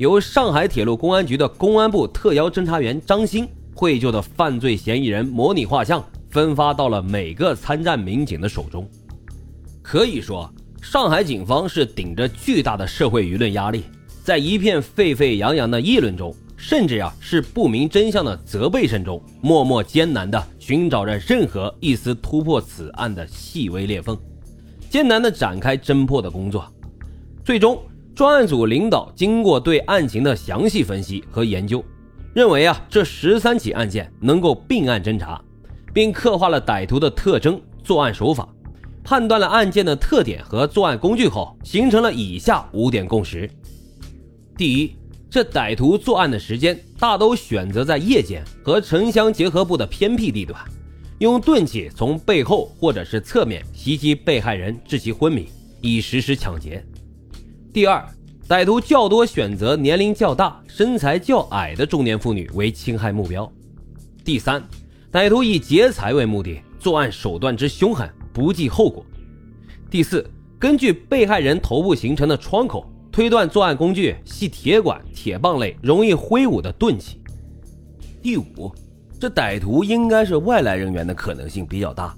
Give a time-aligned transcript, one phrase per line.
[0.00, 8.88] 由上海铁路公安局的公安部特邀侦查员张鑫绘就的犯罪嫌疑人模拟画像分发到了每个参战民警的手中。
[9.82, 10.50] 可以说，
[10.80, 13.84] 上海警方是顶着巨大的社会舆论压力，
[14.24, 24.18] 在一片沸沸扬扬的议论中，甚至啊是不明真相的责备声中，默默艰难地寻找着任何一丝突破此案的细微裂缝，
[24.88, 26.66] 艰难地展开侦破的工作。
[27.44, 27.78] 最终，
[28.20, 31.82] 专案组领导经过对案情的详细分析和研究，
[32.34, 35.42] 认为啊，这十三起案件能够并案侦查，
[35.94, 38.46] 并刻画了歹徒的特征、作案手法，
[39.02, 43.48] 判断了案件的特点和作案工具后，形成了以下五点共识：
[44.54, 44.94] 第一，
[45.30, 50.60] 这歹徒作案的时间大都选择在夜间和城乡结合部的偏僻地段，
[51.20, 55.48] 用钝器从背后或者是侧面袭击被害人，致其昏迷，
[55.80, 56.84] 以实施抢劫。
[57.72, 58.04] 第二，
[58.48, 63.50] 歹徒较多选择年龄较大、身材较矮的中年妇女为侵害目标。
[64.24, 64.60] 第三，
[65.12, 69.06] 歹徒以劫财为目的，作案手段之凶狠，不计后果。
[69.88, 77.20] 第四，根据被害人头部形成的创口，推断作案工具系铁管、铁棒类容易挥舞的钝器。
[78.20, 78.74] 第五，
[79.20, 82.16] 这歹徒应该是外来人员的可能性比较大，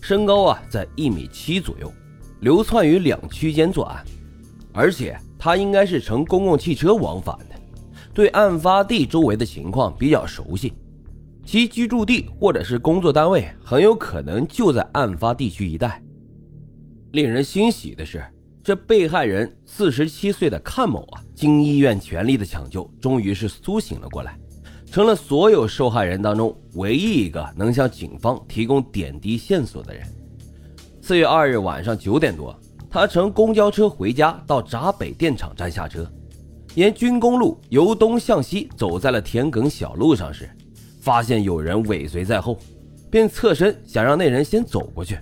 [0.00, 1.92] 身高啊在一米七左右，
[2.40, 4.02] 流窜于两区间作案。
[4.78, 7.56] 而且他应该是乘公共汽车往返的，
[8.14, 10.72] 对案发地周围的情况比较熟悉，
[11.44, 16.00] 其居住地或者是工作单位很有可能就在案发地区一带。
[17.10, 18.24] 令人欣喜的是，
[18.62, 24.38] 这被害人四十七岁的阚某啊，经医院全力的抢救，终于是苏醒了过来，
[24.86, 30.06] 成了所有受害人当中唯一一个能向警方提供点滴线索的人。
[31.02, 32.56] 四月二日晚上九点多。
[32.90, 36.10] 他乘公交车回家，到闸北电厂站下车，
[36.74, 40.48] 沿军工路由东向西走在了田埂小路上时，
[41.00, 42.58] 发现有人尾随在后，
[43.10, 45.18] 便侧身想让那人先走过去。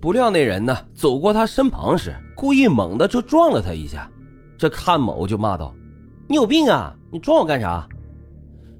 [0.00, 4.10] 不料那人呢，走过他身旁时，故意猛地就撞了他一下。
[4.56, 5.74] 这阚某就骂道
[6.26, 6.94] ：“你有病啊！
[7.10, 7.86] 你撞我干啥？”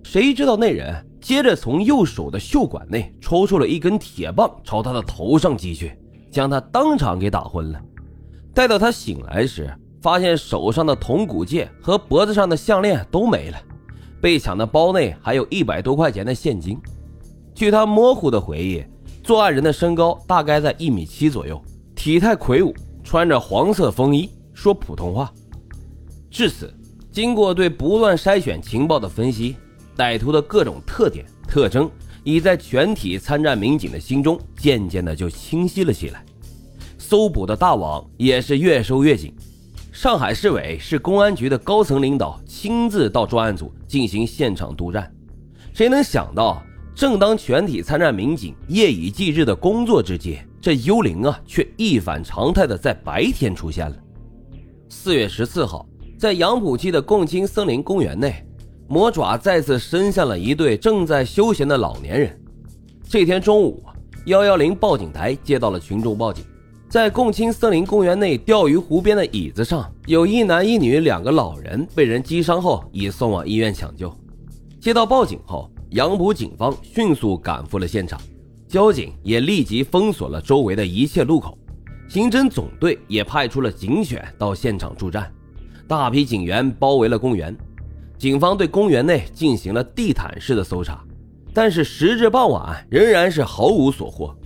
[0.03, 5.97] 谁知道那人接着从右手的袖管内抽出了一根铁棒，朝他的头上击去，
[6.31, 7.81] 将他当场给打昏了。
[8.55, 13.59] 待到他醒来时，发现手上的铜骨戒和脖子上的项链都没了，
[14.21, 16.79] 被抢的包内还有一百多块钱的现金。
[17.55, 18.85] 据他模糊的回忆，
[19.23, 21.63] 作案人的身高大概在一米七左右，
[21.95, 25.33] 体态魁梧，穿着黄色风衣，说普通话。
[26.31, 26.73] 至此，
[27.11, 29.57] 经过对不断筛选情报的分析，
[29.97, 31.91] 歹徒的各种特点特征
[32.25, 36.25] 已在全体参战民警的心中渐渐的就清晰了起来。
[37.13, 39.35] 搜捕的大网也是越收越紧。
[39.93, 45.15] 上海市委市公安局的高层领导亲自到专案组进行现场督战。
[45.75, 46.63] 谁能想到，
[46.95, 53.95] 正当全体参战民警夜以继日的工作之际，这幽灵啊，却一反常态的在白天出现了。
[54.89, 55.87] 四月十四号，
[56.19, 58.43] 在杨浦区的共青森林公园内，
[58.89, 62.41] 魔爪再次伸向了一对正在休闲的老年人。
[63.07, 63.85] 这天中午，
[64.25, 66.43] 幺幺零报警台接到了群众报警。
[66.93, 74.15] 在共青森林公园内钓鱼湖边的椅子上，有一男一女两个老人被人击伤后，已送往医院抢救。
[74.79, 78.21] 接到报警后，杨浦警方迅速赶赴了现场，
[78.69, 81.57] 交警也立即封锁了周围的一切路口，
[82.11, 85.33] 刑侦总队也派出了警犬到现场助战，
[85.89, 87.57] 大批警员包围了公园。
[88.19, 91.03] 警方对公园内进行了地毯式的搜查，
[91.55, 94.37] 但是时至傍晚，仍然是毫无所获。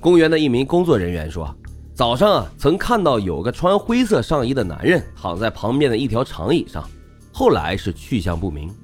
[0.00, 1.54] 公园的一名工作人员说。
[1.94, 6.88] 早上啊，曾看到有个穿灰色上衣的男人躺在旁边的一条长椅上，
[7.30, 8.74] 后来是去向不明。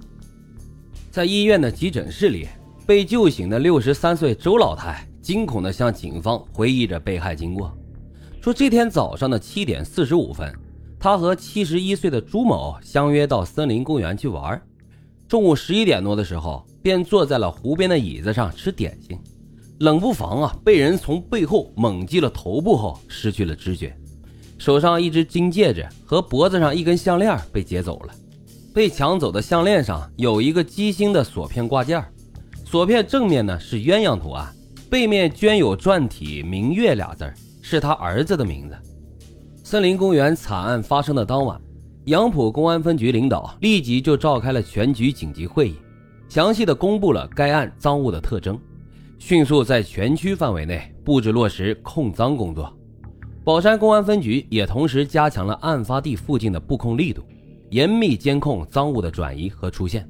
[1.10, 2.46] 在医院的急诊室里，
[2.86, 7.72] 被救醒的六十三岁周老太惊恐地向警方回忆着被害经过，
[8.42, 10.54] 说这天早上的七点四十五分，
[11.00, 14.60] 她和七十一岁的朱某相约到森林公园去玩，
[15.26, 19.18] 中午十一点多的时候，便坐在了湖边的椅子上吃点心。
[19.78, 23.96] 冷不防啊，被人从背后猛击了头部后失去了知觉，
[24.58, 28.14] 手上一只金戒指和脖子上一根项链被劫走了。
[28.74, 32.04] 被抢走的项链上有一个鸡心的锁片挂件，
[32.64, 34.52] 锁片正面呢是鸳鸯图案，
[34.90, 37.32] 背面镌有篆体“明月”俩字
[37.62, 38.76] 是他儿子的名字。
[39.62, 41.60] 森林公园惨案发生的当晚，
[42.06, 45.76] 杨浦公安分局领导立即就召开了全局紧急会议，
[46.28, 48.58] 详细的公布了该案赃物的特征。
[49.18, 52.72] 迅速在全区范围内布置落实控赃工作，
[53.44, 57.22] 宝山公安分局也同时加强了案发地附近的布控力度，
[57.70, 60.08] 严密监控赃物的转移和出现。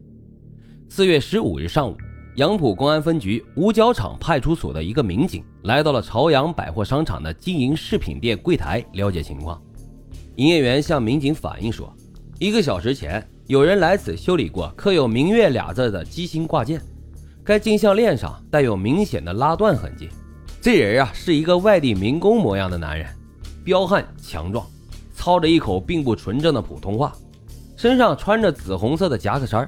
[0.88, 1.96] 四月十五日上午，
[2.37, 9.60] 杨浦公安分局五角场派出所的一个民警来到了朝阳百货商场的经营饰品店柜台了解情况。
[10.37, 11.93] 营业员向民警反映说，
[12.38, 16.81] 一个小时前有人来此修理过刻有“明月”俩字的机芯挂件，
[17.49, 20.11] 该金项链上带有明显的拉断痕迹。
[20.61, 23.09] 这人啊，是一个外地民工模样的男人，
[23.65, 24.67] 彪悍强壮，
[25.15, 27.11] 操着一口并不纯正的普通话，
[27.75, 29.67] 身上穿着紫红色的夹克衫。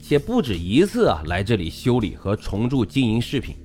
[0.00, 3.56] 且不止一次啊，来这里修理和重铸金银饰品。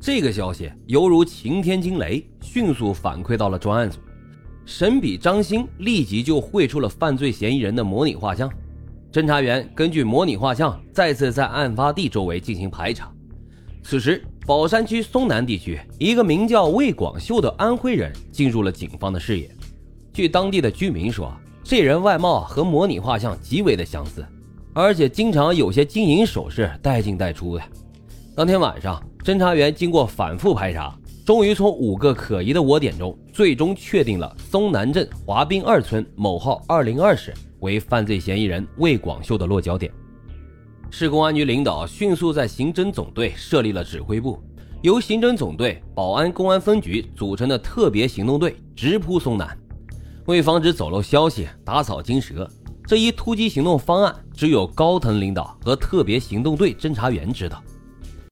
[0.00, 3.98] 这个消息犹如晴天惊雷，迅速反馈到了专案组。
[4.64, 8.48] 神笔张鑫立即就绘出了犯罪嫌疑人的模拟画像。
[9.12, 13.12] 侦查员根据模拟画像，再次在案发地周围进行排查。
[13.82, 19.54] 此时，宝山区松南地区一个名叫魏广秀的安徽人进入了警方的视野。
[20.14, 21.30] 据当地的居民说，
[21.62, 24.24] 这人外貌和模拟画像极为的相似。
[24.72, 27.62] 而且经常有些金银首饰带进带出的。
[28.34, 39.92] 当天晚上，侦查员经过反复排查，终于从五个可疑的窝点中，最终确定了松南镇华滨二村某号二零二室为犯罪嫌疑人魏广秀的落脚点。
[40.90, 44.42] 市公安局领导迅速在刑侦总队设立了指挥部，
[44.82, 49.56] 由刑侦总队、保安公安分局组成的特别行动队直扑松南，
[50.26, 52.50] 为防止走漏消息，打草惊蛇。
[52.84, 57.62] 这一突击行动方案只有高层领导和特别行动队侦查员知道。